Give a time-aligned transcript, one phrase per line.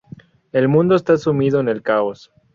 [0.51, 2.31] El mundo está sumido en el caos.